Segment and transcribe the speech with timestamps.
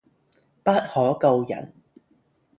[0.63, 1.73] 不可告人